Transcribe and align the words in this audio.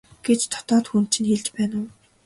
гэж 0.25 0.41
дотоод 0.53 0.85
хүн 0.89 1.05
чинь 1.13 1.29
хэлж 1.31 1.47
байна 1.55 1.75
уу? 1.81 1.87